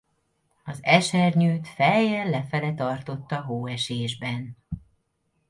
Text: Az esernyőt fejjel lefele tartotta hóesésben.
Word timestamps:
Az 0.65 0.79
esernyőt 0.83 1.67
fejjel 1.67 2.29
lefele 2.29 2.73
tartotta 2.73 3.41
hóesésben. 3.41 4.57